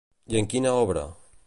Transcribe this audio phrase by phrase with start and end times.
[0.35, 1.05] I en quina obra?